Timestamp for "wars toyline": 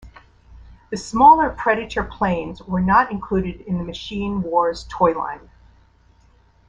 4.41-5.47